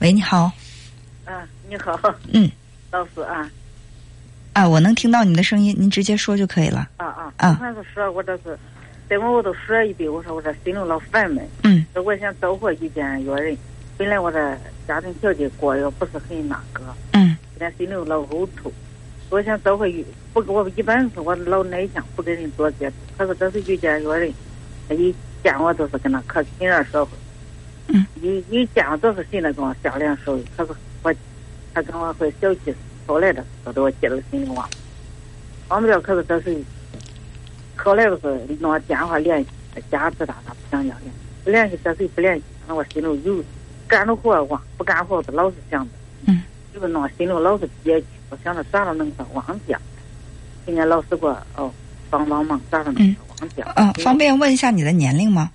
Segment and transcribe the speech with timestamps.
[0.00, 0.50] 喂，你好。
[1.24, 1.98] 啊，你好。
[2.32, 2.50] 嗯。
[2.90, 3.48] 老师啊。
[4.52, 6.88] 啊，我能听到你的声音，您直接说就可以了。
[6.96, 7.32] 啊啊。
[7.36, 7.54] 啊。
[7.54, 8.58] 还是说我这是，
[9.08, 11.46] 在我我都说一遍，我说我这心里老烦闷。
[11.62, 11.86] 嗯。
[11.94, 13.56] 说我想找回遇见一个人，
[13.96, 16.82] 本来我这家庭条件过又不是很那个。
[17.12, 17.36] 嗯。
[17.56, 18.70] 现在心里老怄头，
[19.30, 22.96] 我想找回遇不，我一般是我老内向，不跟人多接触。
[23.16, 24.32] 可是这次遇见一个人，
[24.88, 27.12] 他一见我都是跟他可亲热说话。
[27.88, 28.06] 嗯。
[28.22, 30.72] 一一见我都是心里跟我笑脸说，可是
[31.02, 31.14] 我
[31.72, 32.74] 他跟我会小气。
[33.06, 34.66] 后来的都给我记到心里忘，
[35.68, 36.00] 忘不了。
[36.00, 36.56] 可是这是
[37.76, 39.48] 后来不是弄电话联系，
[39.90, 42.42] 家知道他不想要联系，不联系这谁不联系？
[42.66, 43.44] 那我心里有
[43.86, 45.90] 干着活忘，不干活不老是想着。
[46.28, 46.42] 嗯。
[46.72, 49.78] 就是弄心里老是憋屈，我想着咋着能把忘掉？
[50.64, 51.70] 今年老师给我哦
[52.08, 53.70] 帮帮忙，咋着能忘掉？
[53.76, 55.50] 嗯，方便问一下你的年龄吗？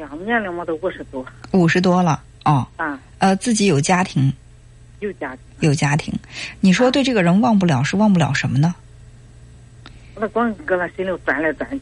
[0.00, 1.24] 呀，年龄嘛都五十多。
[1.52, 2.66] 五十多了哦。
[2.76, 2.98] 啊。
[3.18, 4.32] 呃，自己有家庭。
[4.98, 6.12] 有家庭，有家庭。
[6.60, 8.74] 你说对这个人忘不了，是忘不了什么呢？
[10.16, 11.80] 那光搁那心里转来转去，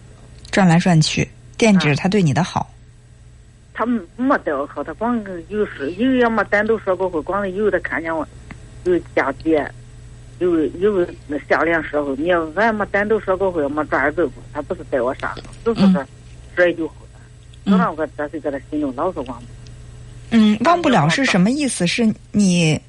[0.53, 2.73] 转来转去，惦记着他对你的好。
[3.75, 8.27] 他没对我好，他光有时有也没单独说过话，光是有的看见我
[8.85, 9.69] 有家姐，
[10.39, 16.07] 有有那下联时候，你要俺没单独说过话，没抓着走过，他不是对我啥好，只是说
[16.55, 16.93] 说一句话，
[17.69, 19.47] 说让我这是搁他心中老是忘不。
[20.31, 21.87] 嗯，忘不了是什么意思？
[21.87, 22.81] 是你。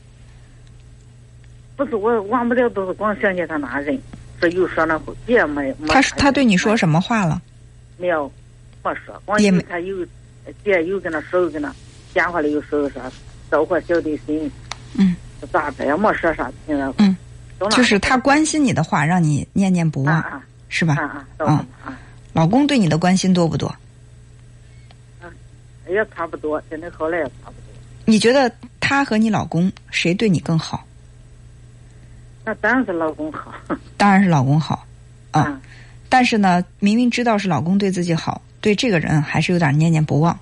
[1.75, 3.97] 不是我忘不了，都是光想起他那人，
[4.41, 5.87] 这又说那话，姐没没。
[5.87, 7.41] 他他对你说什么话了？
[7.97, 8.31] 没有，
[8.83, 9.21] 没说。
[9.25, 10.05] 光有他又
[10.63, 11.73] 姐又跟他说跟他
[12.13, 13.01] 电话里又说说，
[13.49, 14.51] 招呼小弟心。
[14.95, 15.15] 嗯。
[15.53, 16.91] 咋的也没说啥，现在。
[16.97, 17.15] 嗯。
[17.71, 20.95] 就是他关心你的话，让你念念不忘，是吧？
[20.95, 21.99] 啊啊啊！
[22.31, 23.73] 老公对你的关心多不多？
[25.89, 27.63] 啊，也差不多，现在后来也差不多。
[28.05, 30.85] 你觉得他和你老公谁对你更好？
[32.45, 33.53] 那当然是老公好，
[33.97, 34.85] 当然是老公好，
[35.31, 35.59] 啊，
[36.07, 40.37] 但是呢，明明知道是老公对自己好，对这个人还是有点念念不忘。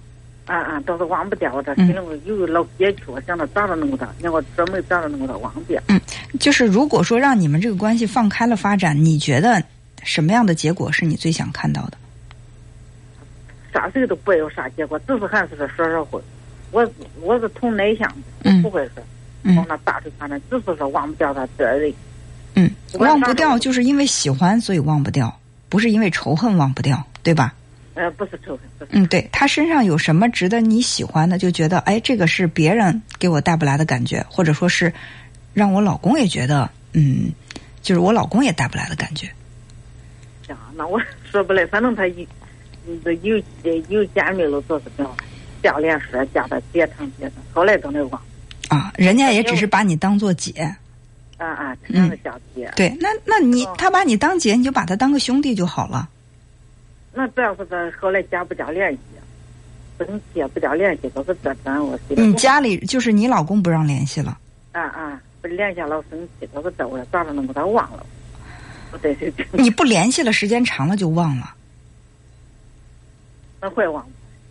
[0.45, 5.81] 啊啊，倒是忘不掉，这心里有老憋屈，我想着咋着能够他，让我专门咋着能够他忘掉。
[5.87, 5.99] 嗯，
[6.39, 9.61] 就是如果说让你们这个关系放开了发展，你觉得
[10.03, 11.97] 什么样的结果是你最想看到的？
[13.77, 16.19] 啥事都不有啥结果，只是还是说说说话。
[16.71, 18.11] 我我是从内向，
[18.63, 19.03] 不会说。
[19.55, 21.93] 往那大处发展，只是说忘不掉他这人。
[22.55, 25.39] 嗯，忘不掉就是因为喜欢，所以忘不掉，
[25.69, 27.53] 不是因为仇恨忘不掉，对吧？
[27.93, 28.87] 呃，不是仇恨。
[28.89, 34.91] 嗯，对他身上有什么值得你喜欢的，就觉得哎，这个是别人给我带不来的感觉，或者说是
[35.53, 37.31] 让我老公也觉得，嗯，
[37.83, 39.27] 就是我老公也带不来的感觉。
[40.49, 40.99] 呀，那我
[41.31, 42.05] 说不来，反正他
[43.03, 45.15] 有有有见面了，就是这样，
[45.61, 48.21] 笑脸说叫他姐长姐长，后来都没忘。
[48.69, 50.51] 啊，人家也只是把你当做姐，
[51.37, 52.71] 啊啊，当个小姐。
[52.75, 56.09] 对，那那你他把你当姐，你就把他当个兄弟就好了。
[57.13, 58.99] 那这要是这后来加不加联系，
[59.97, 61.97] 不能接不加联系，都是这咱我。
[62.09, 64.37] 你家里就是你老公不让联系了。
[64.71, 68.05] 啊啊，不联系老生气，都是这我咋着能给他忘了？
[69.01, 69.45] 对对对。
[69.59, 71.53] 你不联系了，时间长了就忘了。
[73.61, 74.05] 那会忘。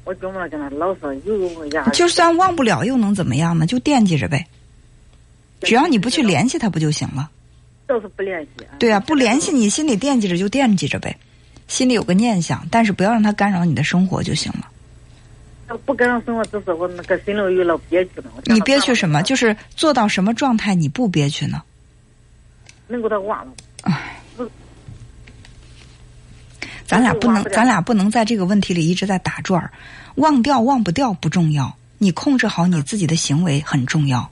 [0.05, 1.89] 我怎么跟他老说有呀？
[1.93, 3.67] 就算忘不了，又能怎么样呢？
[3.67, 4.47] 就惦记着呗。
[5.63, 7.29] 只要你不去联系他，不就行了？
[7.89, 8.49] 就是不联系。
[8.79, 11.19] 对啊，不联系，你心里惦记着就惦记着呗，
[11.67, 15.77] 心里有个念想，但是不要让他干扰你的生活就行了。
[15.85, 18.31] 不干扰生活，只是我那个心里有老憋屈了。
[18.45, 19.23] 你憋屈什么？
[19.23, 21.61] 就是做到什么状态你不憋屈呢？
[22.87, 23.53] 能给他忘了。
[23.83, 24.16] 唉。
[26.87, 29.73] 咱俩不能，咱俩不能在这个问题里一直在打转儿。
[30.15, 34.31] 忘掉忘不掉不重要，你控制好你自己的行为很重要。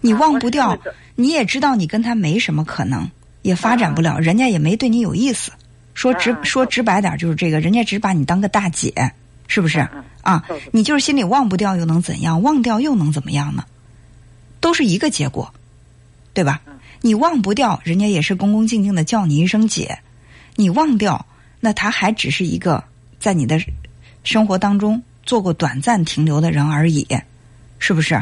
[0.00, 0.76] 你忘不掉，
[1.14, 3.08] 你也知道你跟他没什么可能，
[3.42, 5.52] 也发展不了，人家也没对你有意思。
[5.94, 9.12] 说直说直白点就是这个，人家只把你当个大姐，
[9.46, 9.86] 是不是？
[10.22, 10.42] 啊，
[10.72, 12.42] 你就是心里忘不掉又能怎样？
[12.42, 13.64] 忘掉又能怎么样呢？
[14.58, 15.52] 都是一个结果，
[16.32, 16.60] 对吧？
[17.00, 19.98] 你忘不掉，人家也是恭恭敬敬的叫你一声姐。
[20.56, 21.26] 你忘掉。
[21.64, 22.82] 那他还只是一个
[23.20, 23.56] 在你的
[24.24, 27.06] 生活当中做过短暂停留的人而已，
[27.78, 28.20] 是不是？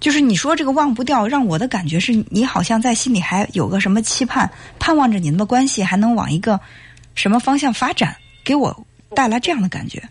[0.00, 6.58] 就是你说这个忘不掉，让我的感觉是你好像在心里还有个什么期盼，盼望着你们的关系还能往一个
[7.14, 10.02] 什么方向发展，给我带来这样的感觉，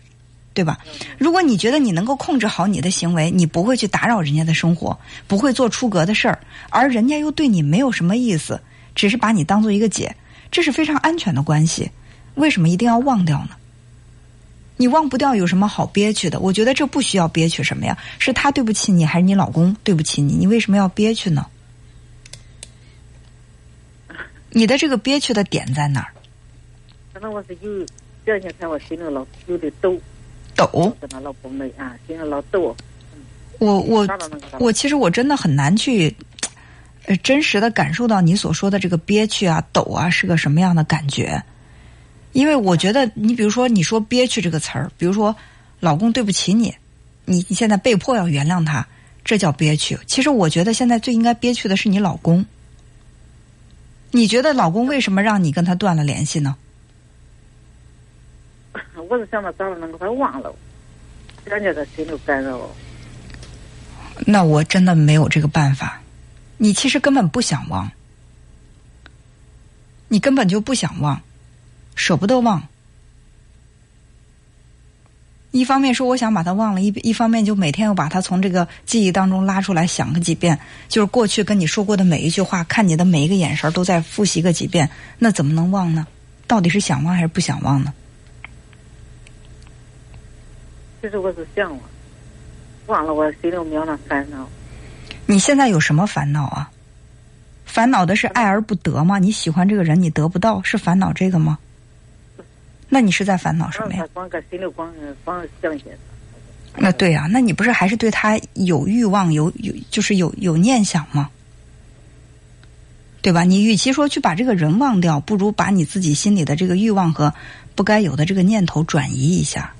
[0.52, 0.78] 对吧？
[1.18, 4.96] 如果你觉得你能够控制好你的行为，你不会去打扰人家的生活，
[5.26, 6.38] 不会做出格的事儿，
[6.70, 8.60] 而人家又对你没有什么意思，
[8.94, 10.14] 只是把你当做一个姐。
[10.54, 11.90] 这是非常安全的关系，
[12.36, 13.56] 为什么一定要忘掉呢？
[14.76, 16.38] 你忘不掉有什么好憋屈的？
[16.38, 17.98] 我觉得这不需要憋屈什么呀？
[18.20, 20.34] 是他对不起你，还是你老公对不起你？
[20.34, 21.44] 你为什么要憋屈呢？
[24.50, 26.14] 你的这个憋屈的点在哪儿？
[27.12, 27.84] 可能我是有
[28.24, 29.98] 这两天看我心里老有点抖，
[30.54, 30.96] 抖。
[31.00, 32.76] 跟他老婆没啊，心里老抖。
[33.58, 34.06] 我我
[34.60, 36.14] 我其实我真的很难去，
[37.06, 41.42] 呃，真实的感受到你所说的这个憋屈啊、抖啊是个什么样的感觉。
[42.32, 45.36] 因为我觉得，你比如说，你说“憋屈”这个词儿，比如说，
[45.80, 46.74] 老公对不起你，
[47.26, 48.86] 你你现在被迫要原谅他，
[49.24, 49.98] 这叫憋屈。
[50.06, 52.44] 其实我觉得现在最应该憋屈的是你老公。
[54.10, 56.56] 你觉得老公为什么让你跟他断了联系呢？
[59.08, 60.52] 我是想着咋能给他忘了，
[61.44, 62.58] 感觉他心里干扰。
[64.26, 66.00] 那我真的没有这个办法。
[66.56, 67.90] 你其实根本不想忘，
[70.08, 71.20] 你根本就不想忘。
[71.96, 72.60] 舍不得忘，
[75.52, 80.58] 一方面说我想把他忘了，一一方面就每天又把他从这个记忆当中拉出来想个几遍，
[80.88, 84.90] 就是过去跟你说过的每一句话，看你的每一个眼神都在复习个几遍，
[85.20, 86.04] 那怎么能忘呢？
[86.48, 87.94] 到底是想忘还是不想忘呢？
[91.00, 91.80] 其实我是想忘，
[92.86, 94.48] 忘了我心里没有那烦恼。
[95.26, 96.70] 你现在有什么烦恼啊？
[97.64, 99.18] 烦恼的是爱而不得吗？
[99.18, 101.58] 你喜欢这个人，你得不到，是烦恼这个吗？
[102.88, 104.06] 那你是在烦恼什么呀？
[106.76, 111.30] 那对呀，那你不是还是对他有欲望、有有就是有有念想吗？
[113.22, 113.42] 对吧？
[113.42, 117.32] 你与其说去把这个人忘掉，不如把你自己心里的这个欲望和
[117.74, 119.72] 不该有的这个念头转移一下。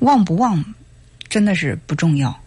[0.00, 0.62] 忘不忘，
[1.30, 2.38] 真的是不重要。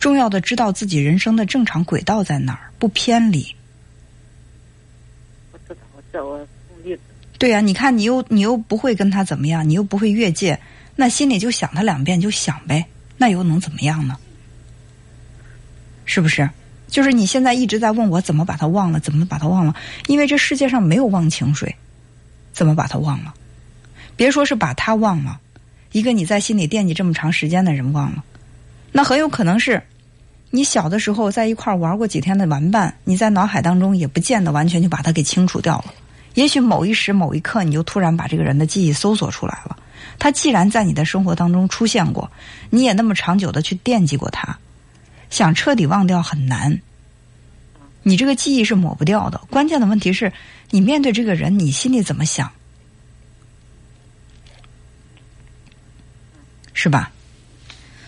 [0.00, 3.54] 重要的知道自己人生的正常轨道在哪儿，不偏离。
[7.38, 10.58] 对呀，你看，你又你又不会跟他怎么样，你又不会越界，
[10.96, 12.86] 那心里就想他两遍就想呗，
[13.18, 14.16] 那又能怎么样呢？
[16.06, 16.48] 是不是？
[16.88, 19.74] 就是你现在一直在问我怎么把他忘了，怎么把他忘了？
[20.06, 21.74] 因为这世界上没有忘情水，
[22.52, 23.34] 怎么把他忘了？
[24.16, 25.38] 别说是把他忘了，
[25.92, 28.24] 一个你在心里惦记这么长时间的人忘了，
[28.92, 29.82] 那很有可能是。
[30.50, 35.92] 你小的时候在一块玩过几天的玩伴，你在脑海当中也不见得完全就把它给清除掉了。
[36.34, 39.76] 也许某一时某一刻，你就突然把这个人的记忆搜索出来了。
[40.18, 42.30] 他既然在你的生活当中出现过，
[42.70, 44.56] 你也那么长久的去惦记过他，
[45.30, 46.80] 想彻底忘掉很难。
[48.02, 49.40] 你这个记忆是抹不掉的。
[49.50, 50.32] 关键的问题是
[50.70, 52.50] 你面对这个人，你心里怎么想？
[56.86, 57.10] 是吧？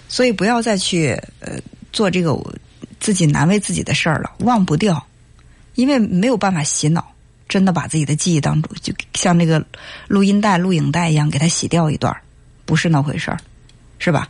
[0.06, 1.58] 所以不要再去呃。
[1.90, 2.38] 做这个
[3.00, 5.04] 自己难为自己的事儿了，忘不掉，
[5.74, 7.12] 因为没有办法洗脑，
[7.48, 9.64] 真的把自己的记忆当中，就像那个
[10.06, 12.14] 录音带、录影带一样，给它洗掉一段，
[12.66, 13.40] 不是那回事儿，
[13.98, 14.28] 是吧？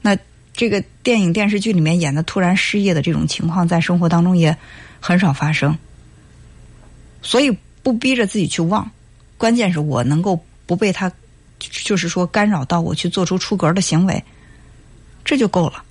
[0.00, 0.16] 那
[0.54, 4.56] 这个电影、电视剧里面演的突然失业的这种情况，在生活当中也
[5.00, 5.76] 很少发生，
[7.22, 7.50] 所以
[7.82, 8.88] 不逼着自己去忘，
[9.36, 11.10] 关键是我能够不被他，
[11.70, 14.22] 就是说干扰到我去做出出格的行为，
[15.24, 15.84] 这就够了。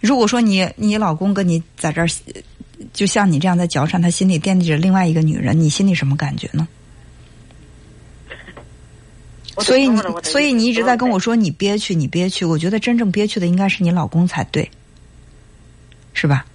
[0.00, 2.08] 如果说你你老公跟你在这儿，
[2.92, 6.66] 就像你这样在脚上，他心里惦记着另外一个女人，你心里什么感觉呢？
[9.58, 12.44] 所以你所以你一直在跟我说你憋屈，你憋屈。
[12.44, 14.68] 我觉得真正憋屈的应该是你老公才对，
[16.14, 16.46] 是吧？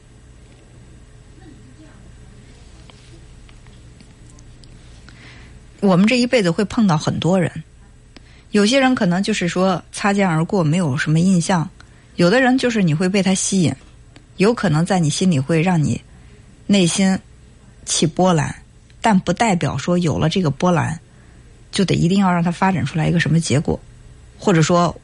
[5.79, 7.51] 我们这一辈子会碰到很多人，
[8.51, 11.69] 有些人可能就是说擦肩而过，没有什么印象。
[12.15, 13.71] 有的人就是你会被他吸引，
[14.37, 16.01] 有可能在你心里会让你
[16.65, 17.17] 内心
[17.85, 18.55] 起波澜，
[19.01, 20.99] 但不代表说有了这个波澜
[21.71, 23.79] 就得一定要让它发展出来一个什么结果，
[24.39, 24.99] 或者说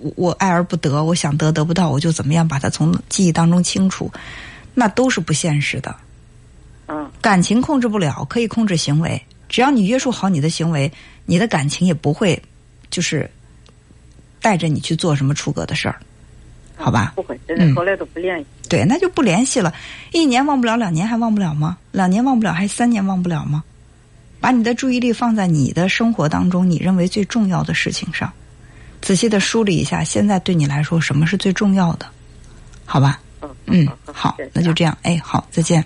[0.00, 4.10] 我我爱而不得，我想得得不到，我就怎么样把它从记忆当中清除，
[4.72, 5.94] 那都是不现实的。
[6.86, 10.90] 嗯，感情控制不了，可以控制行为，只要你约束好你的行为，
[11.26, 12.40] 你的感情也不会
[12.90, 13.30] 就是
[14.40, 15.98] 带着你去做什么出格的事儿。
[16.76, 18.46] 好吧，不会，真的后来都不联系。
[18.68, 19.74] 对，那就不联系了。
[20.12, 21.76] 一年忘不了，两年还忘不了吗？
[21.90, 23.64] 两年忘不了，还三年忘不了吗？
[24.40, 28.32] 把你的注意力放在你的生活当中，你认为最重要的事情上，
[29.02, 32.06] 仔细的梳理一下，现在对你来说什么是最重要的？
[32.84, 33.20] 好吧？
[33.66, 34.96] 嗯，好，那就这样。
[35.02, 35.84] 哎，好，再见。